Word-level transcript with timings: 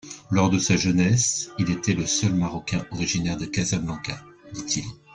Lors 0.31 0.49
de 0.49 0.57
sa 0.57 0.77
jeunesse, 0.77 1.51
il 1.59 1.69
était 1.69 1.93
le 1.93 2.07
seul 2.07 2.33
Marocain 2.33 2.83
originaire 2.89 3.37
de 3.37 3.45
Casablanca, 3.45 4.19
dit-il. 4.51 4.85